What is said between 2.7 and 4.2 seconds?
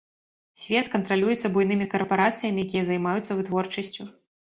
займаюцца вытворчасцю.